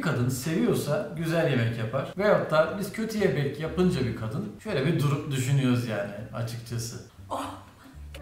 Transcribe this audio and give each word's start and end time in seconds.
bir 0.00 0.04
kadın 0.04 0.28
seviyorsa 0.28 1.12
güzel 1.16 1.50
yemek 1.50 1.78
yapar. 1.78 2.12
Veyahut 2.18 2.50
da 2.50 2.76
biz 2.78 2.92
kötü 2.92 3.18
yemek 3.18 3.60
yapınca 3.60 4.00
bir 4.00 4.16
kadın 4.16 4.52
şöyle 4.64 4.86
bir 4.86 5.00
durup 5.00 5.30
düşünüyoruz 5.30 5.88
yani 5.88 6.12
açıkçası. 6.34 6.96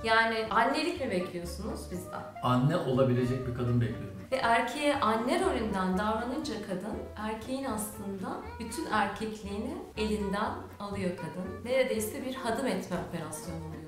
Yani 0.04 0.46
annelik 0.50 1.00
mi 1.00 1.10
bekliyorsunuz 1.10 1.80
bizden? 1.90 2.22
Anne 2.42 2.76
olabilecek 2.76 3.46
bir 3.48 3.54
kadın 3.54 3.80
bekliyorum. 3.80 4.18
Ve 4.32 4.36
erkeğe 4.36 5.00
anne 5.00 5.44
rolünden 5.44 5.98
davranınca 5.98 6.54
kadın, 6.68 6.98
erkeğin 7.16 7.64
aslında 7.64 8.40
bütün 8.60 8.86
erkekliğini 8.92 9.74
elinden 9.96 10.52
alıyor 10.80 11.10
kadın. 11.16 11.64
Neredeyse 11.64 12.26
bir 12.26 12.34
hadım 12.34 12.66
etme 12.66 12.96
operasyonu 13.08 13.56
oluyor. 13.56 13.87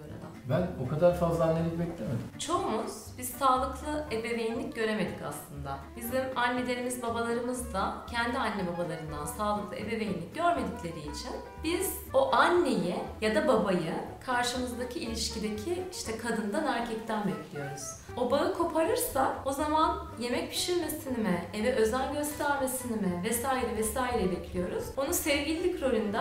Ben 0.50 0.66
o 0.86 0.88
kadar 0.88 1.16
fazla 1.16 1.44
annelik 1.44 1.72
beklemedim. 1.72 2.30
Çoğumuz 2.38 3.06
biz 3.18 3.28
sağlıklı 3.28 4.04
ebeveynlik 4.12 4.76
göremedik 4.76 5.22
aslında. 5.28 5.78
Bizim 5.96 6.20
annelerimiz, 6.36 7.02
babalarımız 7.02 7.74
da 7.74 7.94
kendi 8.10 8.38
anne 8.38 8.62
babalarından 8.66 9.24
sağlıklı 9.24 9.76
ebeveynlik 9.76 10.34
görmedikleri 10.34 10.98
için 10.98 11.32
biz 11.64 11.94
o 12.14 12.34
anneyi 12.34 12.96
ya 13.20 13.34
da 13.34 13.48
babayı 13.48 13.94
karşımızdaki 14.26 15.00
ilişkideki 15.00 15.84
işte 15.92 16.18
kadından 16.18 16.66
erkekten 16.66 17.22
bekliyoruz. 17.28 17.82
O 18.16 18.30
bağı 18.30 18.54
koparırsa 18.54 19.34
o 19.44 19.52
zaman 19.52 20.06
yemek 20.18 20.50
pişirmesini 20.50 21.18
mi, 21.18 21.44
eve 21.54 21.72
özen 21.72 22.12
göstermesini 22.12 22.96
mi 22.96 23.22
vesaire 23.24 23.76
vesaire 23.76 24.30
bekliyoruz. 24.30 24.84
Onu 24.96 25.14
sevgililik 25.14 25.82
rolünde 25.82 26.20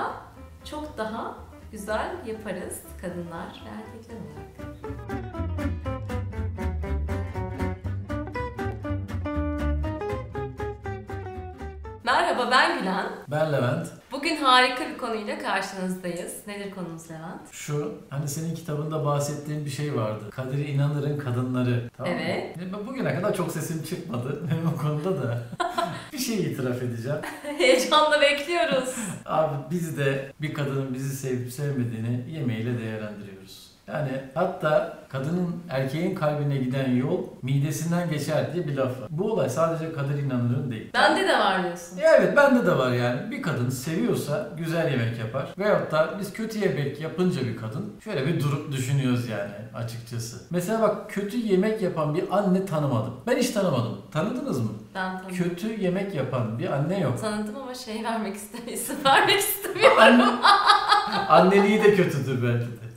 çok 0.65 0.97
daha 0.97 1.48
güzel 1.71 2.15
yaparız 2.25 2.81
kadınlar 3.01 3.63
ve 3.65 3.69
erkekler 3.69 4.15
olarak. 4.15 5.59
Merhaba 12.03 12.51
ben 12.51 12.79
Gülen. 12.79 13.05
Ben 13.27 13.53
Levent. 13.53 13.87
Bugün 14.19 14.35
harika 14.35 14.89
bir 14.89 14.97
konuyla 14.97 15.39
karşınızdayız. 15.39 16.33
Nedir 16.47 16.71
konumuz 16.71 17.11
Levent? 17.11 17.51
Şu 17.51 17.93
hani 18.09 18.27
senin 18.27 18.55
kitabında 18.55 19.05
bahsettiğin 19.05 19.65
bir 19.65 19.69
şey 19.69 19.95
vardı. 19.95 20.29
Kadir 20.29 20.67
İnanır'ın 20.67 21.19
kadınları. 21.19 21.89
Tamam 21.97 22.13
mı? 22.13 22.19
Evet. 22.21 22.57
Ben 22.73 22.87
Bugüne 22.87 23.15
kadar 23.15 23.35
çok 23.35 23.51
sesim 23.51 23.83
çıkmadı 23.83 24.43
benim 24.51 24.67
o 24.67 24.77
konuda 24.81 25.23
da. 25.23 25.43
bir 26.13 26.17
şey 26.17 26.35
itiraf 26.37 26.81
edeceğim. 26.81 27.17
Heyecanla 27.57 28.21
bekliyoruz. 28.21 28.95
Abi 29.25 29.55
biz 29.71 29.97
de 29.97 30.31
bir 30.41 30.53
kadının 30.53 30.93
bizi 30.93 31.15
sevip 31.15 31.53
sevmediğini 31.53 32.31
yemeğiyle 32.31 32.79
değerlendiriyoruz. 32.79 33.68
Yani 33.93 34.11
hatta 34.35 34.97
kadının 35.09 35.55
erkeğin 35.69 36.15
kalbine 36.15 36.57
giden 36.57 36.91
yol 36.91 37.23
midesinden 37.41 38.09
geçer 38.09 38.53
diye 38.53 38.67
bir 38.67 38.75
laf 38.77 38.87
var. 39.01 39.07
Bu 39.09 39.31
olay 39.31 39.49
sadece 39.49 39.93
Kadir 39.93 40.23
İnanır'ın 40.23 40.71
değil. 40.71 40.89
Bende 40.93 41.27
de 41.27 41.39
var 41.39 41.63
diyorsun. 41.63 41.97
Ya 41.97 42.15
Evet 42.15 42.37
bende 42.37 42.65
de 42.65 42.77
var 42.77 42.91
yani. 42.91 43.31
Bir 43.31 43.41
kadın 43.41 43.69
seviyorsa 43.69 44.49
güzel 44.57 44.91
yemek 44.91 45.19
yapar. 45.19 45.47
Veyahut 45.57 45.91
da 45.91 46.09
biz 46.19 46.33
kötü 46.33 46.59
yemek 46.59 47.01
yapınca 47.01 47.41
bir 47.41 47.57
kadın 47.57 47.93
şöyle 48.03 48.27
bir 48.27 48.43
durup 48.43 48.71
düşünüyoruz 48.71 49.27
yani 49.27 49.51
açıkçası. 49.75 50.37
Mesela 50.49 50.81
bak 50.81 51.09
kötü 51.09 51.37
yemek 51.37 51.81
yapan 51.81 52.15
bir 52.15 52.37
anne 52.37 52.65
tanımadım. 52.65 53.13
Ben 53.27 53.37
hiç 53.37 53.49
tanımadım. 53.49 53.97
Tanıdınız 54.11 54.59
mı? 54.59 54.69
Ben 54.95 55.17
tanıdım. 55.17 55.35
Kötü 55.37 55.81
yemek 55.81 56.15
yapan 56.15 56.59
bir 56.59 56.69
anne 56.71 56.99
yok. 56.99 57.21
Tanıdım 57.21 57.55
ama 57.57 57.73
şey 57.73 58.03
vermek 58.03 58.35
istemiyorum. 58.35 58.83
vermek 59.05 59.39
istemiyorum. 59.39 59.97
Anne, 59.99 60.23
anneliği 61.29 61.83
de 61.83 61.95
kötüdür 61.95 62.43
belki 62.43 62.65
de. 62.65 62.88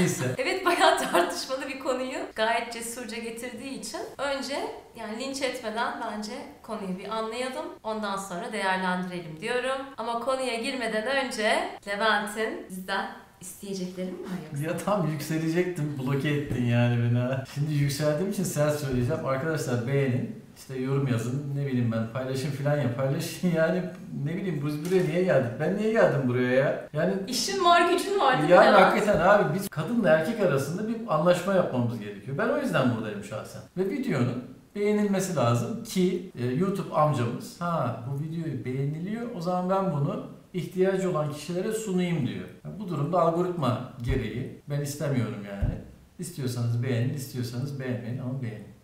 Neyse. 0.00 0.24
Evet 0.38 0.66
bayağı 0.66 0.98
tartışmalı 1.12 1.68
bir 1.68 1.78
konuyu 1.78 2.18
gayet 2.36 2.72
cesurca 2.72 3.16
getirdiği 3.18 3.80
için 3.80 4.00
önce 4.18 4.56
yani 4.96 5.18
linç 5.20 5.42
etmeden 5.42 5.94
bence 6.06 6.32
konuyu 6.62 6.98
bir 6.98 7.08
anlayalım. 7.08 7.66
Ondan 7.82 8.16
sonra 8.16 8.52
değerlendirelim 8.52 9.40
diyorum. 9.40 9.86
Ama 9.96 10.20
konuya 10.20 10.54
girmeden 10.56 11.06
önce 11.06 11.70
Levent'in 11.88 12.66
bizden 12.70 13.10
isteyecekleri 13.40 14.10
mi 14.10 14.18
var 14.22 14.38
yoksa? 14.50 14.64
Ya 14.72 14.78
tam 14.84 15.10
yükselecektim, 15.10 15.98
bloke 15.98 16.28
ettin 16.28 16.64
yani 16.64 16.98
beni 17.04 17.18
ha. 17.18 17.44
Şimdi 17.54 17.74
yükseldiğim 17.74 18.30
için 18.32 18.44
sen 18.44 18.70
söyleyeceğim. 18.70 19.26
Arkadaşlar 19.26 19.86
beğenin, 19.86 20.42
işte 20.56 20.78
yorum 20.78 21.08
yazın, 21.08 21.42
ne 21.56 21.66
bileyim 21.66 21.92
ben 21.92 22.12
paylaşın 22.12 22.50
filan 22.50 22.76
ya 22.76 22.96
paylaşın 22.96 23.48
yani 23.56 23.82
ne 24.24 24.36
bileyim 24.36 24.62
biz 24.66 24.84
buraya 24.90 25.04
niye 25.04 25.24
geldik? 25.24 25.50
Ben 25.60 25.76
niye 25.76 25.92
geldim 25.92 26.28
buraya 26.28 26.52
ya? 26.52 26.88
Yani 26.92 27.14
İşin 27.28 27.64
var 27.64 27.92
gücün 27.92 28.20
var 28.20 28.38
değil 28.38 28.48
mi 28.48 28.54
yani 28.54 28.66
Levent? 28.66 28.80
hakikaten 28.84 29.20
abi 29.20 29.54
biz 29.54 29.68
kadınla 29.68 30.08
erkek 30.08 30.40
arasında 30.40 30.88
bir 30.88 30.96
anlaşma 31.08 31.54
yapmamız 31.54 31.98
gerekiyor. 31.98 32.38
Ben 32.38 32.48
o 32.48 32.58
yüzden 32.58 32.96
buradayım 32.96 33.24
şahsen. 33.24 33.62
Ve 33.76 33.90
videonun 33.90 34.44
beğenilmesi 34.74 35.36
lazım 35.36 35.84
ki 35.84 36.30
e, 36.38 36.46
YouTube 36.46 36.94
amcamız 36.94 37.60
ha 37.60 38.04
bu 38.10 38.22
videoyu 38.24 38.64
beğeniliyor 38.64 39.26
o 39.36 39.40
zaman 39.40 39.70
ben 39.70 39.92
bunu 39.92 40.26
ihtiyacı 40.54 41.10
olan 41.10 41.32
kişilere 41.32 41.72
sunayım 41.72 42.26
diyor. 42.26 42.48
Yani 42.64 42.80
bu 42.80 42.88
durumda 42.88 43.20
algoritma 43.20 43.92
gereği 44.02 44.60
ben 44.70 44.80
istemiyorum 44.80 45.44
yani. 45.50 45.74
İstiyorsanız 46.18 46.82
beğenin, 46.82 47.14
istiyorsanız 47.14 47.80
beğenmeyin 47.80 48.18
ama 48.18 48.42
beğenin. 48.42 48.75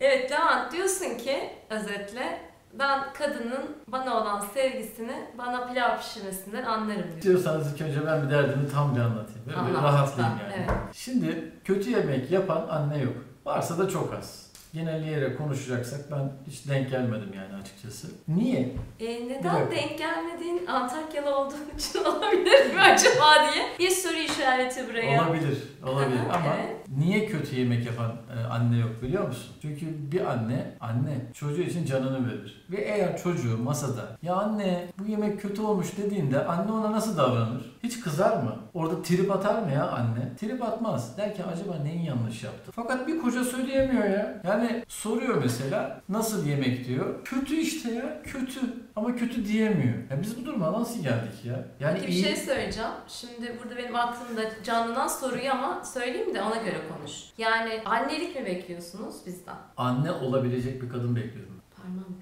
Evet 0.00 0.30
Levent 0.30 0.72
diyorsun 0.72 1.18
ki 1.18 1.50
özetle 1.70 2.40
ben 2.74 3.12
kadının 3.12 3.76
bana 3.86 4.20
olan 4.20 4.40
sevgisini 4.54 5.12
bana 5.38 5.66
pilav 5.66 5.98
pişirmesinden 5.98 6.62
anlarım 6.62 7.02
diyor. 7.02 7.16
İstiyorsanız 7.16 7.72
ilk 7.74 7.80
önce 7.80 8.06
ben 8.06 8.26
bir 8.26 8.30
derdimi 8.30 8.70
tam 8.72 8.96
bir 8.96 9.00
anlatayım. 9.00 9.40
Böyle 9.46 9.56
bir 9.56 9.62
Anlat 9.62 9.82
rahatlayayım 9.82 10.38
yani. 10.38 10.52
evet. 10.56 10.70
Şimdi 10.92 11.52
kötü 11.64 11.90
yemek 11.90 12.30
yapan 12.30 12.66
anne 12.70 12.98
yok. 12.98 13.14
Varsa 13.44 13.78
da 13.78 13.88
çok 13.88 14.14
az. 14.14 14.50
Genelleyerek 14.74 15.38
konuşacaksak 15.38 16.00
ben 16.10 16.32
hiç 16.50 16.68
denk 16.68 16.90
gelmedim 16.90 17.32
yani 17.36 17.62
açıkçası. 17.62 18.06
Niye? 18.28 18.72
E, 19.00 19.28
neden 19.28 19.44
dakika. 19.44 19.70
denk 19.70 19.98
gelmediğin 19.98 20.66
Antakyalı 20.66 21.36
olduğun 21.36 21.70
için 21.78 22.04
olabilir 22.04 22.74
mi 22.74 22.80
acaba 22.80 23.52
diye 23.52 23.64
bir 23.78 23.90
soru 23.90 24.16
işareti 24.16 24.88
buraya. 24.88 25.24
Olabilir, 25.24 25.58
olabilir 25.86 26.20
ama 26.34 26.54
evet. 26.60 26.76
Niye 26.96 27.26
kötü 27.26 27.56
yemek 27.56 27.86
yapan 27.86 28.12
e, 28.36 28.44
anne 28.44 28.78
yok 28.78 29.02
biliyor 29.02 29.28
musun? 29.28 29.52
Çünkü 29.62 29.86
bir 30.12 30.20
anne, 30.32 30.74
anne 30.80 31.18
çocuğu 31.34 31.62
için 31.62 31.84
canını 31.86 32.28
verir. 32.28 32.66
Ve 32.70 32.76
eğer 32.76 33.22
çocuğu 33.22 33.58
masada 33.58 34.16
ya 34.22 34.34
anne 34.34 34.86
bu 34.98 35.06
yemek 35.10 35.40
kötü 35.40 35.62
olmuş 35.62 35.86
dediğinde 35.98 36.44
anne 36.46 36.72
ona 36.72 36.92
nasıl 36.92 37.16
davranır? 37.18 37.76
Hiç 37.82 38.00
kızar 38.00 38.36
mı? 38.42 38.56
Orada 38.74 39.02
trip 39.02 39.30
atar 39.30 39.62
mı 39.62 39.72
ya 39.72 39.88
anne? 39.90 40.36
Trip 40.40 40.62
atmaz. 40.62 41.16
Der 41.16 41.34
ki 41.36 41.44
acaba 41.44 41.76
neyi 41.82 42.04
yanlış 42.06 42.44
yaptı? 42.44 42.72
Fakat 42.74 43.06
bir 43.08 43.18
koca 43.18 43.44
söyleyemiyor 43.44 44.04
ya. 44.04 44.40
Yani 44.44 44.84
soruyor 44.88 45.34
mesela 45.44 46.00
nasıl 46.08 46.46
yemek 46.46 46.88
diyor. 46.88 47.24
Kötü 47.24 47.56
işte 47.56 47.92
ya 47.94 48.22
kötü. 48.22 48.60
Ama 48.96 49.16
kötü 49.16 49.44
diyemiyor. 49.46 49.94
Ya 50.10 50.22
biz 50.22 50.40
bu 50.40 50.46
duruma 50.46 50.72
nasıl 50.72 51.02
geldik 51.02 51.44
ya? 51.44 51.64
Yani 51.80 51.94
Peki 51.94 52.06
bir 52.06 52.12
iyi- 52.12 52.24
şey 52.24 52.36
söyleyeceğim. 52.36 52.90
Şimdi 53.08 53.58
burada 53.62 53.76
benim 53.76 53.96
aklımda 53.96 54.42
canlanan 54.64 55.08
soruyu 55.08 55.50
ama 55.50 55.84
söyleyeyim 55.84 56.34
de 56.34 56.42
ona 56.42 56.56
göre 56.56 56.76
konuş. 56.88 57.12
Yani 57.38 57.82
annelik 57.84 58.36
mi 58.36 58.46
bekliyorsunuz 58.46 59.14
bizden? 59.26 59.56
anne 59.76 60.12
olabilecek 60.12 60.82
bir 60.82 60.88
kadın 60.88 61.16
bekliyorum. 61.16 61.54
Parmağım. 61.76 62.16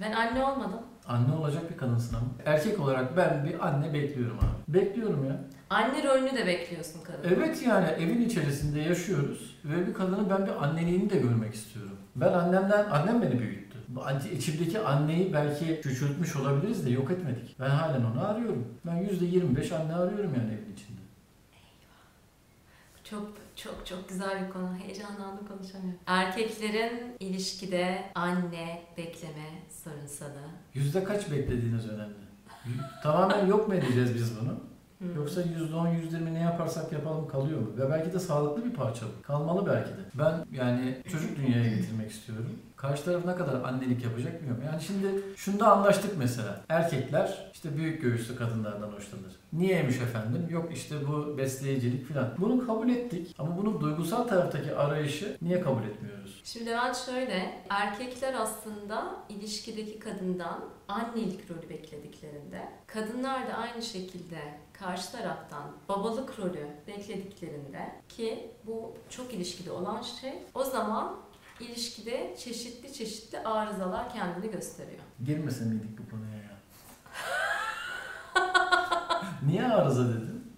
Ben 0.00 0.12
anne 0.12 0.44
olmadım. 0.44 0.80
Anne 1.08 1.32
olacak 1.34 1.70
bir 1.72 1.76
kadınsın 1.76 2.16
ama. 2.16 2.26
Erkek 2.44 2.80
olarak 2.80 3.16
ben 3.16 3.44
bir 3.44 3.66
anne 3.66 3.94
bekliyorum 3.94 4.38
abi. 4.38 4.78
Bekliyorum 4.78 5.24
ya. 5.24 5.40
Anne 5.70 6.04
rolünü 6.04 6.36
de 6.36 6.46
bekliyorsun 6.46 7.00
kadın. 7.04 7.34
Evet 7.34 7.62
yani 7.66 7.86
evin 7.88 8.22
içerisinde 8.22 8.80
yaşıyoruz 8.80 9.58
ve 9.64 9.86
bir 9.86 9.94
kadının 9.94 10.30
ben 10.30 10.46
bir 10.46 10.64
anneliğini 10.64 11.10
de 11.10 11.16
görmek 11.18 11.54
istiyorum. 11.54 11.96
Ben 12.16 12.32
annemden, 12.32 12.86
annem 12.90 13.22
beni 13.22 13.38
büyüttü. 13.38 13.78
İçimdeki 14.32 14.80
anneyi 14.80 15.32
belki 15.32 15.80
küçültmüş 15.80 16.36
olabiliriz 16.36 16.86
de 16.86 16.90
yok 16.90 17.10
etmedik. 17.10 17.56
Ben 17.60 17.68
halen 17.70 18.04
onu 18.04 18.26
arıyorum. 18.26 18.74
Ben 18.86 18.96
%25 18.96 19.74
anne 19.74 19.94
arıyorum 19.94 20.34
yani 20.36 20.52
evin 20.52 20.72
içinde. 20.72 21.00
Çok 23.04 23.32
çok 23.64 23.86
çok 23.86 24.08
güzel 24.08 24.46
bir 24.46 24.52
konu. 24.52 24.74
Heyecanlandım 24.84 25.46
konuşamıyorum. 25.46 26.00
Erkeklerin 26.06 27.16
ilişkide 27.20 28.04
anne 28.14 28.82
bekleme 28.96 29.48
sorunsalı. 29.84 30.40
Yüzde 30.74 31.04
kaç 31.04 31.30
beklediğiniz 31.30 31.88
önemli. 31.88 32.14
Tamamen 33.02 33.46
yok 33.46 33.68
mu 33.68 33.74
edeceğiz 33.74 34.14
biz 34.14 34.40
bunu? 34.40 34.60
Hmm. 34.98 35.14
Yoksa 35.16 35.42
%10, 35.42 35.46
%20 35.46 36.34
ne 36.34 36.40
yaparsak 36.40 36.92
yapalım 36.92 37.28
kalıyor 37.28 37.60
mu? 37.60 37.68
Ve 37.76 37.90
belki 37.90 38.12
de 38.12 38.18
sağlıklı 38.18 38.64
bir 38.64 38.74
parça 38.74 39.06
bu. 39.06 39.22
Kalmalı 39.22 39.66
belki 39.66 39.90
de. 39.90 40.00
Ben 40.14 40.46
yani 40.52 41.02
çocuk 41.12 41.36
dünyaya 41.36 41.68
getirmek 41.68 42.10
istiyorum. 42.10 42.58
Karşı 42.78 43.04
taraf 43.04 43.24
ne 43.24 43.34
kadar 43.34 43.62
annelik 43.62 44.04
yapacak 44.04 44.40
bilmiyorum. 44.40 44.64
Yani 44.66 44.82
şimdi 44.82 45.06
şunda 45.36 45.72
anlaştık 45.72 46.18
mesela. 46.18 46.60
Erkekler 46.68 47.50
işte 47.54 47.76
büyük 47.76 48.02
göğüslü 48.02 48.36
kadınlardan 48.36 48.88
hoşlanır. 48.88 49.32
Niyeymiş 49.52 49.96
efendim? 49.96 50.46
Yok 50.50 50.72
işte 50.74 51.08
bu 51.08 51.38
besleyicilik 51.38 52.08
falan. 52.08 52.34
Bunu 52.38 52.66
kabul 52.66 52.88
ettik. 52.88 53.34
Ama 53.38 53.56
bunun 53.56 53.80
duygusal 53.80 54.28
taraftaki 54.28 54.74
arayışı 54.74 55.36
niye 55.42 55.60
kabul 55.60 55.82
etmiyoruz? 55.82 56.40
Şimdi 56.44 56.70
ben 56.70 56.92
şöyle, 56.92 57.64
erkekler 57.70 58.34
aslında 58.34 59.16
ilişkideki 59.28 59.98
kadından 59.98 60.64
annelik 60.88 61.50
rolü 61.50 61.68
beklediklerinde, 61.70 62.68
kadınlar 62.86 63.48
da 63.48 63.54
aynı 63.54 63.82
şekilde 63.82 64.38
karşı 64.72 65.12
taraftan 65.12 65.62
babalık 65.88 66.38
rolü 66.38 66.66
beklediklerinde 66.86 67.92
ki 68.08 68.50
bu 68.66 68.94
çok 69.10 69.34
ilişkide 69.34 69.70
olan 69.72 70.02
şey, 70.02 70.32
o 70.54 70.64
zaman 70.64 71.16
ilişkide 71.60 72.36
çeşitli 72.38 72.92
çeşitli 72.92 73.38
arızalar 73.38 74.12
kendini 74.12 74.50
gösteriyor. 74.50 75.02
Girmese 75.24 75.64
miydik 75.64 75.98
bu 75.98 76.10
konuya 76.10 76.36
ya? 76.36 76.58
Niye 79.46 79.64
arıza 79.66 80.08
dedin? 80.08 80.52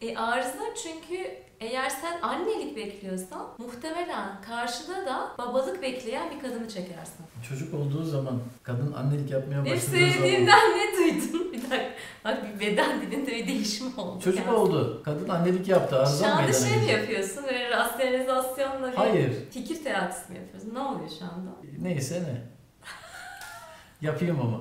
E 0.00 0.16
arıza 0.16 0.64
çünkü 0.82 1.36
eğer 1.64 1.90
sen 1.90 2.20
annelik 2.22 2.76
bekliyorsan 2.76 3.46
muhtemelen 3.58 4.42
karşıda 4.42 5.06
da 5.06 5.30
babalık 5.38 5.82
bekleyen 5.82 6.30
bir 6.30 6.40
kadını 6.40 6.68
çekersin. 6.68 7.24
Çocuk 7.48 7.74
olduğu 7.74 8.04
zaman, 8.04 8.40
kadın 8.62 8.92
annelik 8.92 9.30
yapmaya 9.30 9.64
Benim 9.64 9.76
başladığı 9.76 9.90
zaman... 9.96 10.10
söylediğimden 10.12 10.70
ne 10.70 10.96
duydun? 10.96 11.52
Bir 11.52 11.62
dakika. 11.70 11.90
Bak 12.24 12.38
bir 12.54 12.60
beden 12.60 13.00
dilinde 13.00 13.30
bir 13.32 13.46
değişim 13.46 13.98
oldu. 13.98 14.20
Çocuk 14.24 14.46
Yani. 14.46 14.56
oldu. 14.56 15.02
Kadın 15.04 15.28
annelik 15.28 15.68
yaptı. 15.68 15.98
Arıza 15.98 16.16
Şu 16.24 16.30
mı 16.30 16.36
anda 16.36 16.42
meydana 16.42 16.66
şey 16.68 16.76
mi 16.76 16.86
gelecek? 16.86 17.00
yapıyorsun? 17.00 17.44
Böyle 17.44 17.70
rasyonizasyonla 17.70 18.92
bir 18.92 18.96
Hayır. 18.96 19.32
fikir 19.50 19.84
terapisi 19.84 20.32
mi 20.32 20.38
yapıyorsun? 20.38 20.74
Ne 20.74 20.78
oluyor 20.78 21.10
şu 21.18 21.24
anda? 21.24 21.50
Neyse 21.82 22.22
ne. 22.22 22.42
Yapayım 24.06 24.40
ama. 24.40 24.60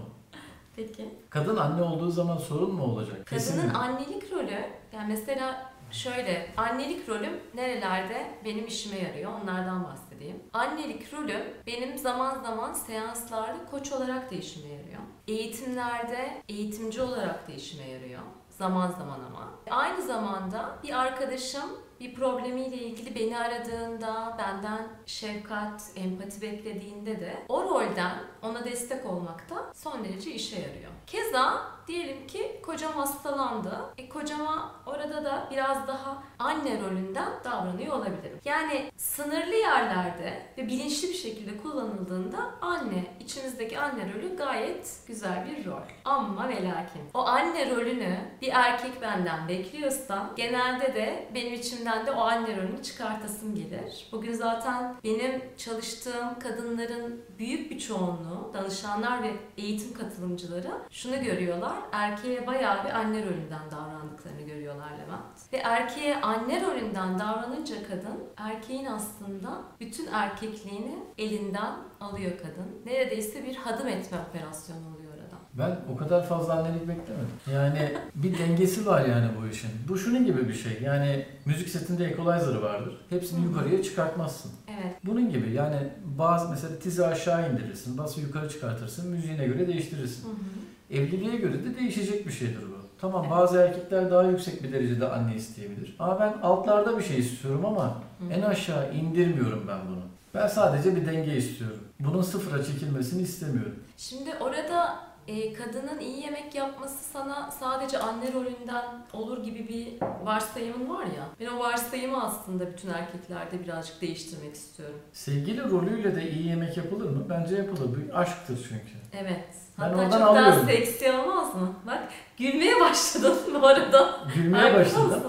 Peki. 0.75 1.09
Kadın 1.29 1.57
anne 1.57 1.81
olduğu 1.81 2.11
zaman 2.11 2.37
sorun 2.37 2.75
mu 2.75 2.83
olacak? 2.83 3.27
Kesin 3.27 3.55
Kadının 3.55 3.71
mi? 3.71 3.77
annelik 3.77 4.31
rolü, 4.31 4.65
yani 4.93 5.07
mesela 5.07 5.72
şöyle, 5.93 6.49
annelik 6.57 7.09
rolüm 7.09 7.39
nerelerde 7.53 8.27
benim 8.45 8.67
işime 8.67 8.99
yarıyor 8.99 9.31
onlardan 9.41 9.83
bahsedeyim. 9.83 10.43
Annelik 10.53 11.13
rolüm 11.13 11.41
benim 11.67 11.97
zaman 11.97 12.43
zaman 12.43 12.73
seanslarda 12.73 13.65
koç 13.71 13.91
olarak 13.91 14.31
da 14.31 14.35
işime 14.35 14.69
yarıyor. 14.69 15.01
Eğitimlerde 15.27 16.41
eğitimci 16.49 17.01
olarak 17.01 17.47
da 17.47 17.51
işime 17.51 17.89
yarıyor. 17.89 18.21
Zaman 18.49 18.91
zaman 18.91 19.19
ama. 19.29 19.49
Aynı 19.69 20.01
zamanda 20.01 20.75
bir 20.83 20.99
arkadaşım 20.99 21.69
bir 21.99 22.13
problemiyle 22.13 22.77
ilgili 22.77 23.15
beni 23.15 23.37
aradığında, 23.37 24.35
benden 24.39 24.87
şefkat, 25.05 25.91
empati 25.95 26.41
beklediğinde 26.41 27.19
de 27.19 27.45
o 27.49 27.63
rolden 27.63 28.17
ona 28.41 28.65
destek 28.65 29.05
olmak 29.05 29.49
da 29.49 29.55
son 29.73 30.03
derece 30.03 30.31
işe 30.31 30.55
yarıyor. 30.55 30.91
Keza 31.07 31.72
diyelim 31.87 32.27
ki 32.27 32.61
kocam 32.65 32.93
hastalandı. 32.93 33.93
E 33.97 34.09
kocama 34.09 34.71
orada 34.85 35.25
da 35.25 35.47
biraz 35.51 35.87
daha 35.87 36.23
anne 36.39 36.81
rolünden 36.81 37.29
davranıyor 37.43 37.93
olabilirim. 37.93 38.39
Yani 38.45 38.91
sınırlı 38.97 39.55
yerlerde 39.55 40.41
ve 40.57 40.67
bilinçli 40.67 41.09
bir 41.09 41.13
şekilde 41.13 41.57
kullanıldığında 41.57 42.51
anne, 42.61 43.05
içimizdeki 43.23 43.79
anne 43.79 44.13
rolü 44.13 44.35
gayet 44.37 44.99
güzel 45.07 45.47
bir 45.47 45.65
rol. 45.65 45.81
Ama 46.05 46.49
ve 46.49 46.55
lakin 46.55 47.01
o 47.13 47.19
anne 47.19 47.71
rolünü 47.71 48.17
bir 48.41 48.49
erkek 48.53 49.01
benden 49.01 49.47
bekliyorsa 49.47 50.29
genelde 50.35 50.93
de 50.93 51.27
benim 51.35 51.53
içimden 51.53 52.05
de 52.05 52.11
o 52.11 52.21
anne 52.21 52.57
rolünü 52.57 52.83
çıkartasım 52.83 53.55
gelir. 53.55 54.07
Bugün 54.11 54.33
zaten 54.33 54.95
benim 55.03 55.41
çalıştığım 55.57 56.39
kadınların 56.39 57.21
büyük 57.39 57.71
bir 57.71 57.79
çoğunluğu, 57.79 58.51
danışanlar 58.53 59.23
ve 59.23 59.31
eğitim 59.57 59.93
katılımcıları 59.93 60.71
şunu 60.89 61.23
görüyorlar. 61.23 61.75
Erkeğe 61.91 62.47
bayağı 62.47 62.85
bir 62.85 62.89
anne 62.89 63.25
rolünden 63.25 63.71
davrandıklarını 63.71 64.41
görüyorlar 64.41 64.91
Levent. 64.91 65.53
Ve 65.53 65.57
erkeğe 65.57 66.21
anne 66.21 66.61
rolünden 66.61 67.19
davranınca 67.19 67.75
kadın, 67.87 68.23
erkeğin 68.37 68.85
aslında 68.85 69.61
bütün 69.79 70.07
erkekliğini 70.11 70.95
elinden 71.17 71.73
alıyor 72.03 72.31
kadın. 72.37 72.67
Neredeyse 72.85 73.45
bir 73.45 73.55
hadım 73.55 73.87
etme 73.87 74.17
operasyonu 74.29 74.79
oluyor 74.95 75.11
orada. 75.13 75.23
Ben 75.53 75.93
o 75.93 75.97
kadar 75.97 76.27
fazla 76.27 76.53
annelik 76.53 76.81
beklemedim. 76.81 77.27
Yani 77.53 77.93
bir 78.15 78.37
dengesi 78.37 78.85
var 78.85 79.05
yani 79.05 79.27
bu 79.41 79.47
işin. 79.47 79.69
Bu 79.89 79.97
şunun 79.97 80.25
gibi 80.25 80.47
bir 80.49 80.53
şey. 80.53 80.81
Yani 80.83 81.25
müzik 81.45 81.69
setinde 81.69 82.05
equalizer'ı 82.05 82.61
vardır. 82.61 83.05
Hepsini 83.09 83.45
yukarıya 83.45 83.83
çıkartmazsın. 83.83 84.51
Evet. 84.67 84.95
Bunun 85.05 85.29
gibi 85.29 85.51
yani 85.51 85.77
bazı 86.17 86.49
mesela 86.49 86.79
tizi 86.79 87.05
aşağı 87.05 87.51
indirirsin, 87.53 87.97
bası 87.97 88.21
yukarı 88.21 88.49
çıkartırsın, 88.49 89.09
müziğine 89.11 89.45
göre 89.45 89.67
değiştirirsin. 89.67 90.23
Hı 90.23 90.31
hı. 90.31 90.99
Evliliğe 90.99 91.35
göre 91.35 91.63
de 91.65 91.75
değişecek 91.79 92.27
bir 92.27 92.31
şeydir 92.31 92.61
bu. 92.61 92.83
Tamam 93.01 93.21
Evet. 93.21 93.31
bazı 93.31 93.57
erkekler 93.57 94.11
daha 94.11 94.23
yüksek 94.23 94.63
bir 94.63 94.71
derecede 94.71 95.07
anne 95.07 95.35
isteyebilir. 95.35 95.95
Ama 95.99 96.19
ben 96.19 96.33
altlarda 96.41 96.97
bir 96.97 97.03
şey 97.03 97.19
istiyorum 97.19 97.65
ama 97.65 97.85
Hı. 98.19 98.33
en 98.33 98.41
aşağı 98.41 98.93
indirmiyorum 98.95 99.65
ben 99.67 99.77
bunu. 99.87 100.01
Ben 100.33 100.47
sadece 100.47 100.95
bir 100.95 101.05
denge 101.05 101.35
istiyorum. 101.37 101.79
Bunun 101.99 102.21
sıfıra 102.21 102.63
çekilmesini 102.63 103.21
istemiyorum. 103.21 103.75
Şimdi 103.97 104.29
orada 104.39 104.99
e, 105.27 105.53
kadının 105.53 105.99
iyi 105.99 106.23
yemek 106.23 106.55
yapması 106.55 107.03
sana 107.03 107.51
sadece 107.51 107.99
anne 107.99 108.33
rolünden 108.33 108.85
olur 109.13 109.43
gibi 109.43 109.67
bir 109.67 110.05
varsayımın 110.25 110.89
var 110.89 111.03
ya. 111.05 111.27
Ben 111.39 111.47
o 111.47 111.59
varsayımı 111.59 112.23
aslında 112.23 112.71
bütün 112.71 112.89
erkeklerde 112.89 113.63
birazcık 113.63 114.01
değiştirmek 114.01 114.55
istiyorum. 114.55 114.95
Sevgili 115.13 115.69
rolüyle 115.69 116.15
de 116.15 116.31
iyi 116.31 116.47
yemek 116.47 116.77
yapılır 116.77 117.09
mı? 117.09 117.25
Bence 117.29 117.55
yapılır. 117.55 117.97
Bir 117.97 118.21
aşktır 118.21 118.57
çünkü. 118.69 118.93
Evet. 119.21 119.45
Ben 119.79 119.83
Hatta 119.83 119.95
oradan 119.95 120.11
çok 120.11 120.19
daha 120.19 120.29
alıyorum. 120.29 120.65
seksi 120.67 121.11
olmaz 121.11 121.55
mı? 121.55 121.73
Bak 121.87 122.03
gülmeye 122.37 122.79
başladın 122.79 123.61
bu 123.61 123.67
arada. 123.67 124.19
Gülmeye 124.35 124.73
başladım. 124.73 125.23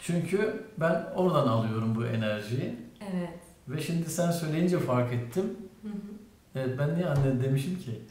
Çünkü 0.00 0.66
ben 0.78 1.06
oradan 1.16 1.46
alıyorum 1.48 1.94
bu 1.96 2.04
enerjiyi. 2.06 2.76
Evet. 3.12 3.47
Ve 3.68 3.80
şimdi 3.80 4.10
sen 4.10 4.30
söyleyince 4.30 4.78
fark 4.78 5.12
ettim. 5.12 5.56
Hı 5.82 5.88
hı. 5.88 5.92
Evet 6.54 6.78
ben 6.78 6.94
niye 6.94 7.06
anne 7.06 7.44
demişim 7.44 7.78
ki? 7.78 8.02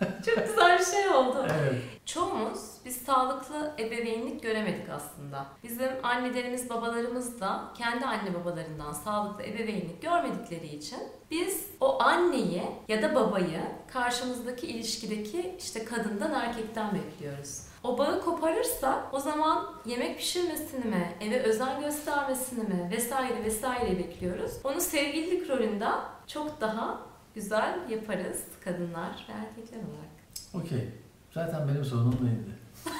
Çok 0.26 0.46
güzel 0.46 0.78
bir 0.78 0.84
şey 0.84 1.08
oldu. 1.08 1.46
Evet. 1.60 1.74
Çoğumuz 2.06 2.60
biz 2.84 2.96
sağlıklı 2.96 3.72
ebeveynlik 3.78 4.42
göremedik 4.42 4.90
aslında. 4.90 5.46
Bizim 5.62 5.88
annelerimiz, 6.02 6.70
babalarımız 6.70 7.40
da 7.40 7.72
kendi 7.78 8.06
anne 8.06 8.34
babalarından 8.34 8.92
sağlıklı 8.92 9.42
ebeveynlik 9.42 10.02
görmedikleri 10.02 10.66
için 10.66 10.98
biz 11.30 11.66
o 11.80 12.02
anneyi 12.02 12.62
ya 12.88 13.02
da 13.02 13.14
babayı 13.14 13.60
karşımızdaki 13.92 14.66
ilişkideki 14.66 15.56
işte 15.58 15.84
kadından 15.84 16.32
erkekten 16.32 16.94
bekliyoruz. 16.94 17.71
O 17.84 17.98
bağı 17.98 18.24
koparırsa 18.24 19.08
o 19.12 19.20
zaman 19.20 19.74
yemek 19.86 20.18
pişirmesini 20.18 20.84
mi, 20.84 21.12
eve 21.20 21.42
özen 21.42 21.80
göstermesini 21.80 22.64
mi 22.64 22.88
vesaire 22.92 23.44
vesaire 23.44 23.98
bekliyoruz. 23.98 24.52
Onu 24.64 24.80
sevgililik 24.80 25.50
rolünde 25.50 25.88
çok 26.26 26.60
daha 26.60 26.98
güzel 27.34 27.78
yaparız 27.90 28.42
kadınlar 28.64 29.26
ve 29.28 29.32
erkekler 29.32 29.78
olarak. 29.78 30.12
Okey. 30.54 30.88
Zaten 31.34 31.68
benim 31.68 31.84
sorunum 31.84 32.18
neydi? 32.22 32.58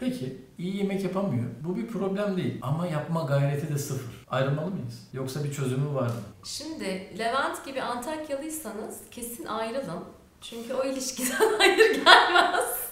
Peki 0.00 0.46
iyi 0.58 0.76
yemek 0.76 1.04
yapamıyor. 1.04 1.44
Bu 1.64 1.76
bir 1.76 1.86
problem 1.86 2.36
değil 2.36 2.58
ama 2.62 2.86
yapma 2.86 3.22
gayreti 3.22 3.74
de 3.74 3.78
sıfır. 3.78 4.24
Ayrılmalı 4.30 4.70
mıyız? 4.70 5.08
Yoksa 5.12 5.44
bir 5.44 5.52
çözümü 5.52 5.94
var 5.94 6.06
mı? 6.06 6.14
Şimdi 6.44 7.18
Levent 7.18 7.64
gibi 7.64 7.82
Antakyalıysanız 7.82 9.00
kesin 9.10 9.44
ayrılın. 9.46 10.04
Çünkü 10.42 10.74
o 10.74 10.84
ilişkiden 10.84 11.52
hayır 11.58 11.94
gelmez. 12.04 12.90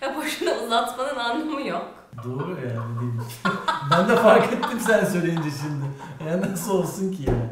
ya 0.00 0.16
boşuna 0.16 0.50
uzatmanın 0.50 1.16
anlamı 1.16 1.66
yok. 1.66 1.88
Doğru 2.24 2.50
yani 2.50 3.00
değil 3.00 3.12
ben 3.90 4.08
de 4.08 4.16
fark 4.16 4.52
ettim 4.52 4.80
sen 4.80 5.04
söyleyince 5.04 5.48
şimdi. 5.62 5.84
Ya 6.30 6.40
nasıl 6.40 6.78
olsun 6.78 7.12
ki 7.12 7.22
yani? 7.26 7.48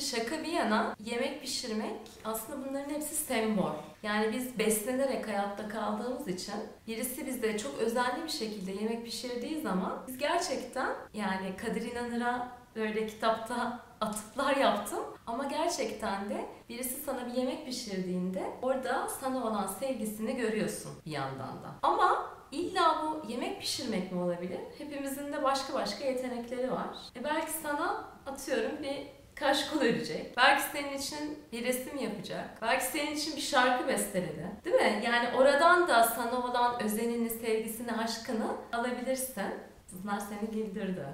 Şaka 0.00 0.42
bir 0.42 0.52
yana 0.52 0.94
yemek 1.04 1.42
pişirmek 1.42 1.96
aslında 2.24 2.68
bunların 2.68 2.90
hepsi 2.90 3.14
sembol. 3.14 3.70
Yani 4.02 4.32
biz 4.32 4.58
beslenerek 4.58 5.28
hayatta 5.28 5.68
kaldığımız 5.68 6.28
için 6.28 6.54
birisi 6.86 7.26
bize 7.26 7.58
çok 7.58 7.78
özenli 7.78 8.24
bir 8.24 8.28
şekilde 8.28 8.70
yemek 8.70 9.04
pişirdiği 9.04 9.60
zaman 9.60 9.92
biz 10.08 10.18
gerçekten 10.18 10.90
yani 11.14 11.56
Kadir 11.56 11.92
İnanır'a 11.92 12.48
böyle 12.76 13.06
kitapta 13.06 13.80
atıflar 14.00 14.56
yaptım 14.56 15.00
ama 15.32 15.44
gerçekten 15.44 16.30
de 16.30 16.46
birisi 16.68 17.00
sana 17.04 17.26
bir 17.26 17.32
yemek 17.32 17.66
pişirdiğinde 17.66 18.42
orada 18.62 19.08
sana 19.08 19.46
olan 19.46 19.66
sevgisini 19.66 20.36
görüyorsun 20.36 20.92
bir 21.06 21.10
yandan 21.10 21.62
da. 21.62 21.68
Ama 21.82 22.30
illa 22.52 23.02
bu 23.02 23.30
yemek 23.30 23.60
pişirmek 23.60 24.12
mi 24.12 24.20
olabilir? 24.20 24.58
Hepimizin 24.78 25.32
de 25.32 25.42
başka 25.42 25.74
başka 25.74 26.04
yetenekleri 26.04 26.72
var. 26.72 26.88
E 27.16 27.24
belki 27.24 27.50
sana 27.50 28.04
atıyorum 28.26 28.82
bir 28.82 29.06
kaşkol 29.34 29.80
örecek. 29.80 30.36
Belki 30.36 30.62
senin 30.62 30.98
için 30.98 31.38
bir 31.52 31.64
resim 31.64 31.98
yapacak. 31.98 32.58
Belki 32.62 32.84
senin 32.84 33.16
için 33.16 33.36
bir 33.36 33.40
şarkı 33.40 33.88
besteledi. 33.88 34.46
Değil 34.64 34.76
mi? 34.76 35.02
Yani 35.04 35.28
oradan 35.36 35.88
da 35.88 36.02
sana 36.02 36.44
olan 36.44 36.82
özenini, 36.82 37.30
sevgisini, 37.30 37.92
aşkını 37.92 38.46
alabilirsin. 38.72 39.54
Bunlar 39.92 40.18
seni 40.20 40.50
güldürdü. 40.50 41.06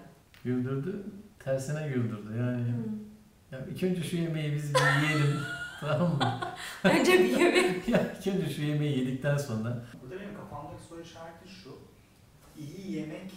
Güldürdü. 0.45 1.05
Tersine 1.45 1.89
güldürdü 1.89 2.39
yani. 2.39 2.67
Hmm. 2.67 3.08
Ya 3.53 3.67
ilk 3.71 3.83
önce 3.83 4.03
şu 4.03 4.17
yemeği 4.17 4.55
biz 4.55 4.75
bir 4.75 4.81
yiyelim. 4.81 5.41
tamam 5.81 6.17
mı? 6.17 6.41
Önce 6.85 7.13
bir 7.19 7.39
yemek. 7.39 7.89
ya 7.95 8.13
ilk 8.19 8.27
önce 8.27 8.55
şu 8.55 8.63
yemeği 8.63 8.99
yedikten 8.99 9.37
sonra 9.37 9.85
Burada 10.03 10.21
benim 10.21 10.35
kafamdaki 10.37 10.83
soru 10.89 11.01
işareti 11.01 11.49
şu. 11.49 11.79
İyi 12.59 12.93
yemek 12.97 13.33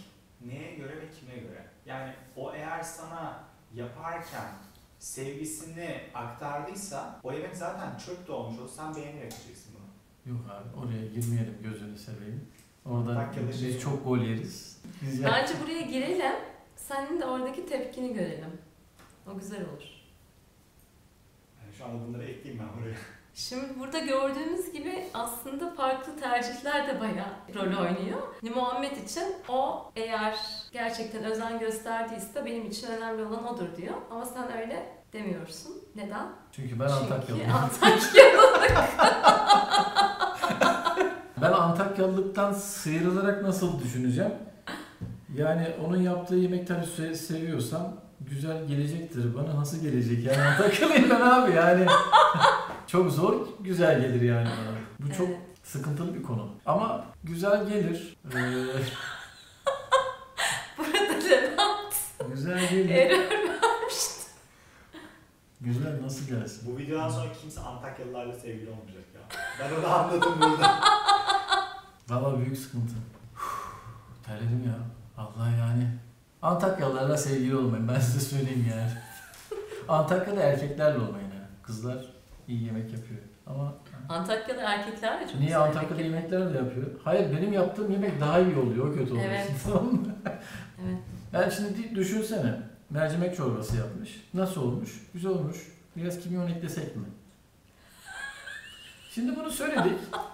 neye 0.46 0.74
göre 0.74 0.96
ve 0.96 1.10
kime 1.20 1.34
göre? 1.34 1.64
Yani 1.86 2.12
o 2.36 2.54
eğer 2.54 2.82
sana 2.82 3.44
yaparken 3.74 4.48
sevgisini 4.98 6.00
aktardıysa 6.14 7.20
o 7.22 7.32
yemek 7.32 7.56
zaten 7.56 7.98
çöp 8.06 8.28
de 8.28 8.32
olmuş 8.32 8.58
olsa 8.60 8.82
sen 8.82 8.96
beğenerek 8.96 9.32
yiyeceksin 9.32 9.74
bunu. 9.74 10.34
yok 10.34 10.44
abi 10.50 10.86
oraya 10.86 11.06
girmeyelim 11.06 11.58
gözünü 11.62 11.98
seveyim. 11.98 12.44
Orada 12.84 13.32
şey 13.34 13.48
biz 13.48 13.62
mi? 13.74 13.80
çok 13.80 14.04
gol 14.04 14.18
yeriz. 14.18 14.80
Biz 15.02 15.20
ya- 15.20 15.30
Bence 15.32 15.54
buraya 15.64 15.80
girelim. 15.80 16.32
Senin 16.76 17.20
de 17.20 17.24
oradaki 17.24 17.66
tepkini 17.66 18.14
görelim. 18.14 18.50
O 19.26 19.38
güzel 19.38 19.60
olur. 19.60 19.82
Şu 21.82 21.88
anda 21.88 22.06
bunları 22.08 22.24
ekleyeyim 22.24 22.64
ben 22.64 22.82
oraya. 22.82 22.94
Şimdi 23.34 23.64
burada 23.78 23.98
gördüğümüz 23.98 24.72
gibi 24.72 25.04
aslında 25.14 25.70
farklı 25.70 26.16
tercihler 26.20 26.86
de 26.88 27.00
bayağı 27.00 27.28
rol 27.54 27.80
oynuyor. 27.80 28.20
Muhammed 28.54 28.96
için 28.96 29.22
o 29.48 29.90
eğer 29.96 30.36
gerçekten 30.72 31.24
özen 31.24 31.58
gösterdiyse 31.58 32.44
benim 32.44 32.66
için 32.66 32.86
önemli 32.86 33.24
olan 33.24 33.54
odur 33.54 33.76
diyor. 33.76 33.94
Ama 34.10 34.26
sen 34.26 34.56
öyle 34.60 34.86
demiyorsun. 35.12 35.72
Neden? 35.96 36.26
Çünkü 36.52 36.80
ben 36.80 36.88
Çünkü 36.88 37.14
Antakyalıyım. 37.14 37.50
Antakyalı. 37.52 38.62
Ben 41.42 41.52
Antakyalılıktan 41.52 42.52
sıyrılarak 42.52 43.42
nasıl 43.42 43.80
düşüneceğim? 43.82 44.32
Yani 45.36 45.66
onun 45.86 46.02
yaptığı 46.02 46.34
yemekleri 46.36 46.80
se- 46.84 47.14
seviyorsam 47.14 47.96
güzel 48.30 48.66
gelecektir. 48.66 49.34
Bana 49.34 49.56
nasıl 49.60 49.82
gelecek? 49.82 50.24
Yani 50.24 50.42
Antakyalıyım 50.42 51.10
ben 51.10 51.20
abi 51.20 51.52
yani. 51.52 51.86
çok 52.86 53.12
zor, 53.12 53.46
güzel 53.60 54.00
gelir 54.00 54.20
yani 54.20 54.48
bana. 54.48 54.76
Bu 55.08 55.12
çok 55.14 55.28
Evet. 55.28 55.38
sıkıntılı 55.62 56.14
bir 56.14 56.22
konu. 56.22 56.48
Ama 56.66 57.04
güzel 57.24 57.68
gelir. 57.68 58.16
Ee, 58.34 58.38
Burada 60.78 61.14
Levent 61.30 61.94
güzel 62.30 62.68
gelir. 62.70 63.20
Güzel 65.60 66.02
nasıl 66.02 66.26
gelsin? 66.28 66.74
Bu 66.74 66.78
videodan 66.78 67.08
sonra 67.08 67.32
kimse 67.40 67.60
Antakyalılarla 67.60 68.32
sevgili 68.32 68.70
olmayacak 68.70 69.04
ya. 69.14 69.20
Ben 69.60 69.80
onu 69.80 69.86
anladım 69.94 70.32
burada. 70.40 70.80
Valla 72.08 72.38
büyük 72.38 72.58
sıkıntı. 72.58 72.94
Uf, 73.36 73.72
terledim 74.26 74.64
ya. 74.66 74.78
Allah 75.22 75.48
yani. 75.48 75.88
Antakyalılarla 76.42 77.16
sevgili 77.16 77.56
olmayın 77.56 77.88
ben 77.88 78.00
size 78.00 78.20
söyleyeyim 78.36 78.66
yani. 78.70 78.90
Antakya'da 79.88 80.42
erkeklerle 80.42 80.98
olmayın 80.98 81.28
yani. 81.28 81.46
Kızlar 81.62 82.06
iyi 82.48 82.64
yemek 82.64 82.92
yapıyor. 82.92 83.20
Ama 83.46 83.74
Antakyalı 84.08 84.60
erkekler 84.60 85.20
de 85.20 85.32
çok 85.32 85.40
niye 85.40 85.56
Antakya'da 85.56 86.02
yemek 86.02 86.22
yemekler 86.32 86.54
de 86.54 86.58
yapıyor? 86.58 86.86
Hayır 87.04 87.36
benim 87.36 87.52
yaptığım 87.52 87.92
yemek 87.92 88.20
daha 88.20 88.40
iyi 88.40 88.56
oluyor. 88.56 88.88
O 88.88 88.94
kötü 88.94 89.12
oluyor. 89.12 89.24
Evet. 89.28 89.50
Tamam 89.64 89.84
mı? 89.84 90.14
Evet. 90.84 90.98
Yani 91.32 91.52
şimdi 91.52 91.94
düşünsene. 91.94 92.54
Mercimek 92.90 93.36
çorbası 93.36 93.76
yapmış. 93.76 94.28
Nasıl 94.34 94.62
olmuş? 94.62 94.90
Güzel 95.14 95.30
olmuş. 95.30 95.56
Biraz 95.96 96.20
kimyon 96.20 96.46
eklesek 96.46 96.96
mi? 96.96 97.02
Şimdi 99.10 99.36
bunu 99.36 99.50
söyledik. 99.50 99.98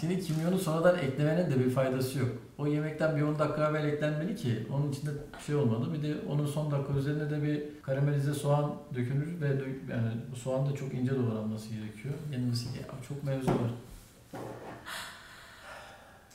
Şimdi 0.00 0.20
kimyonu 0.20 0.58
sonradan 0.58 0.98
eklemenin 0.98 1.50
de 1.50 1.58
bir 1.58 1.70
faydası 1.70 2.18
yok. 2.18 2.28
O 2.58 2.66
yemekten 2.66 3.16
bir 3.16 3.22
10 3.22 3.38
dakika 3.38 3.70
evvel 3.70 3.84
eklenmeli 3.84 4.36
ki 4.36 4.66
onun 4.72 4.92
içinde 4.92 5.10
şey 5.46 5.54
olmalı. 5.54 5.92
Bir 5.94 6.02
de 6.02 6.14
onun 6.28 6.46
son 6.46 6.70
dakika 6.70 6.92
üzerine 6.92 7.30
de 7.30 7.42
bir 7.42 7.82
karamelize 7.82 8.34
soğan 8.34 8.72
dökülür 8.94 9.40
ve 9.40 9.46
dö- 9.46 9.90
yani 9.90 10.12
soğan 10.34 10.66
da 10.70 10.74
çok 10.76 10.94
ince 10.94 11.16
doğranması 11.16 11.68
gerekiyor. 11.68 12.14
Yenmesi 12.32 12.66
ya 12.66 12.84
çok 13.08 13.24
mevzu 13.24 13.50
var. 13.50 13.70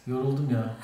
Yoruldum 0.07 0.49
ya. 0.51 0.75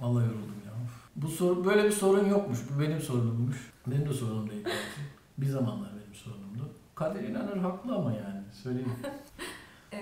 Vallahi 0.00 0.24
yoruldum 0.24 0.60
ya. 0.66 0.72
Bu 1.16 1.28
soru 1.28 1.64
böyle 1.64 1.84
bir 1.84 1.92
sorun 1.92 2.28
yokmuş. 2.28 2.58
Bu 2.76 2.80
benim 2.80 3.00
sorunummuş. 3.00 3.70
Benim 3.86 4.08
de 4.08 4.12
sorunum 4.12 4.50
değil. 4.50 4.64
Bir 5.38 5.46
zamanlar 5.46 5.90
benim 5.92 6.14
sorunumdu. 6.14 6.68
Kadir 6.94 7.20
İnanır 7.28 7.56
haklı 7.56 7.94
ama 7.94 8.12
yani 8.12 8.42
söyleyeyim. 8.62 8.92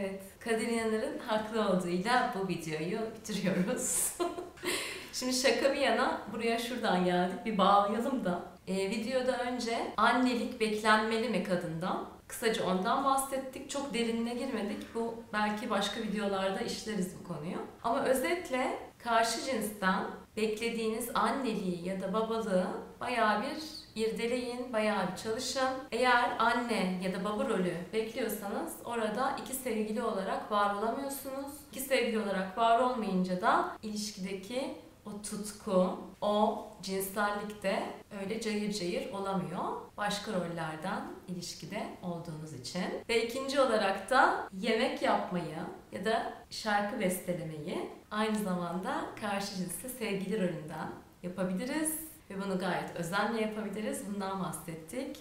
Evet, 0.00 0.22
Kadir 0.40 0.68
İnanır'ın 0.68 1.18
haklı 1.18 1.68
olduğuyla 1.68 2.34
bu 2.34 2.48
videoyu 2.48 2.98
bitiriyoruz. 3.16 4.12
Şimdi 5.12 5.32
şaka 5.32 5.72
bir 5.72 5.78
yana 5.78 6.20
buraya 6.32 6.58
şuradan 6.58 7.04
geldik. 7.04 7.44
Bir 7.44 7.58
bağlayalım 7.58 8.24
da. 8.24 8.42
Ee, 8.68 8.90
videoda 8.90 9.38
önce 9.38 9.92
annelik 9.96 10.60
beklenmeli 10.60 11.28
mi 11.28 11.44
kadından? 11.44 12.08
Kısaca 12.28 12.64
ondan 12.64 13.04
bahsettik. 13.04 13.70
Çok 13.70 13.94
derinine 13.94 14.34
girmedik. 14.34 14.94
Bu 14.94 15.14
belki 15.32 15.70
başka 15.70 16.00
videolarda 16.00 16.60
işleriz 16.60 17.14
bu 17.20 17.28
konuyu. 17.28 17.58
Ama 17.82 18.04
özetle 18.04 18.78
karşı 18.98 19.44
cinsten 19.44 20.04
beklediğiniz 20.36 21.10
anneliği 21.14 21.88
ya 21.88 22.00
da 22.00 22.12
babalığı 22.12 22.66
bayağı 23.00 23.42
bir 23.42 23.62
irdeleyin, 23.98 24.72
bayağı 24.72 25.12
bir 25.12 25.16
çalışın. 25.16 25.68
Eğer 25.92 26.36
anne 26.38 27.00
ya 27.04 27.14
da 27.14 27.24
baba 27.24 27.48
rolü 27.48 27.74
bekliyorsanız 27.92 28.72
orada 28.84 29.36
iki 29.42 29.54
sevgili 29.54 30.02
olarak 30.02 30.52
var 30.52 30.74
olamıyorsunuz. 30.74 31.52
İki 31.72 31.80
sevgili 31.80 32.18
olarak 32.18 32.58
var 32.58 32.80
olmayınca 32.80 33.40
da 33.40 33.76
ilişkideki 33.82 34.74
o 35.06 35.22
tutku, 35.22 35.98
o 36.20 36.66
cinsellik 36.82 37.62
de 37.62 37.82
öyle 38.20 38.40
cayır 38.40 38.72
cayır 38.72 39.12
olamıyor. 39.12 39.64
Başka 39.96 40.32
rollerden 40.32 41.02
ilişkide 41.28 41.86
olduğunuz 42.02 42.52
için. 42.52 42.84
Ve 43.08 43.26
ikinci 43.26 43.60
olarak 43.60 44.10
da 44.10 44.48
yemek 44.58 45.02
yapmayı 45.02 45.58
ya 45.92 46.04
da 46.04 46.32
şarkı 46.50 47.00
bestelemeyi 47.00 47.90
aynı 48.10 48.38
zamanda 48.38 49.04
karşı 49.20 49.56
cinsle 49.56 49.88
sevgili 49.88 50.36
rolünden 50.36 50.90
yapabiliriz. 51.22 52.07
Ve 52.30 52.42
bunu 52.42 52.58
gayet 52.58 52.96
özenle 52.96 53.40
yapabiliriz. 53.40 54.02
Bundan 54.14 54.40
bahsettik. 54.40 55.16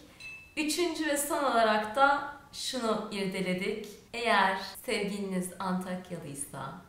Üçüncü 0.57 1.05
ve 1.05 1.17
son 1.17 1.43
olarak 1.43 1.95
da 1.95 2.33
şunu 2.53 3.07
irdeledik. 3.11 3.87
Eğer 4.13 4.61
sevgiliniz 4.85 5.49
Antakyalıysa 5.59 6.81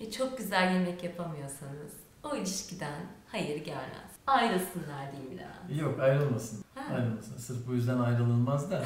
ve 0.00 0.10
çok 0.10 0.38
güzel 0.38 0.72
yemek 0.72 1.04
yapamıyorsanız 1.04 1.92
o 2.22 2.36
ilişkiden 2.36 3.00
hayır 3.32 3.64
gelmez. 3.64 4.10
Ayrılsınlar 4.26 5.12
diyeyim 5.12 5.38
biraz. 5.38 5.78
Yok 5.78 6.00
ayrılmasın. 6.00 6.64
Ha. 6.74 6.94
Ayrılmasın. 6.94 7.36
Sırf 7.36 7.66
bu 7.66 7.72
yüzden 7.74 7.98
ayrılınmaz 7.98 8.70
da. 8.70 8.84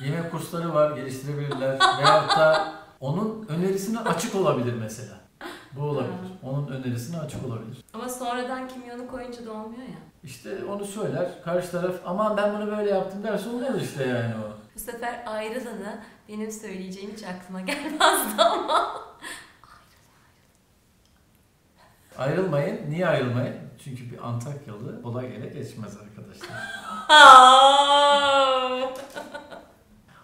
Yemek 0.00 0.30
kursları 0.30 0.74
var 0.74 0.96
geliştirebilirler. 0.96 1.78
Veyahut 1.98 2.30
da 2.38 2.74
onun 3.00 3.46
önerisine 3.48 3.98
açık 3.98 4.34
olabilir 4.34 4.72
mesela. 4.72 5.27
Bu 5.76 5.82
olabilir. 5.82 6.14
Onun 6.42 6.66
önerisine 6.68 7.18
açık 7.20 7.44
olabilir. 7.46 7.84
Ama 7.94 8.08
sonradan 8.08 8.68
kimyonu 8.68 9.08
koyunca 9.10 9.46
da 9.46 9.52
olmuyor 9.52 9.82
ya. 9.82 9.98
İşte 10.24 10.64
onu 10.64 10.84
söyler. 10.84 11.42
Karşı 11.44 11.70
taraf 11.70 11.94
aman 12.06 12.36
ben 12.36 12.54
bunu 12.54 12.66
böyle 12.76 12.90
yaptım 12.90 13.22
derse 13.22 13.48
olmaz 13.48 13.82
işte 13.82 14.04
yani 14.06 14.34
o. 14.34 14.48
Bu 14.74 14.78
sefer 14.80 15.22
ayrılanı 15.26 15.98
benim 16.28 16.50
söyleyeceğim 16.50 17.10
hiç 17.16 17.24
aklıma 17.24 17.60
gelmezdi 17.60 18.42
ama. 18.42 18.92
Ayrılmayın. 22.18 22.90
Niye 22.90 23.08
ayrılmayın? 23.08 23.56
Çünkü 23.84 24.10
bir 24.12 24.28
Antakyalı 24.28 25.02
kolay 25.02 25.26
ele 25.26 25.46
geçmez 25.46 25.96
arkadaşlar. 25.96 26.58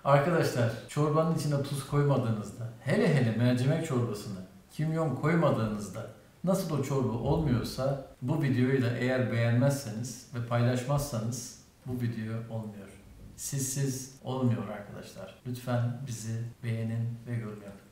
Arkadaşlar 0.04 0.70
çorbanın 0.88 1.34
içine 1.34 1.62
tuz 1.62 1.86
koymadığınızda, 1.86 2.64
hele 2.80 3.14
hele 3.14 3.36
mercimek 3.36 3.86
çorbasına 3.86 4.40
kimyon 4.76 5.16
koymadığınızda 5.16 6.10
nasıl 6.44 6.78
o 6.78 6.82
çorba 6.82 7.12
olmuyorsa 7.12 8.06
bu 8.22 8.42
videoyu 8.42 8.82
da 8.82 8.90
eğer 8.98 9.32
beğenmezseniz 9.32 10.30
ve 10.34 10.46
paylaşmazsanız 10.46 11.64
bu 11.86 12.00
video 12.00 12.34
olmuyor. 12.50 12.88
Sizsiz 13.36 14.20
olmuyor 14.24 14.68
arkadaşlar. 14.68 15.34
Lütfen 15.46 16.00
bizi 16.06 16.42
beğenin 16.64 17.18
ve 17.26 17.36
yorum 17.36 17.62
yapın. 17.62 17.83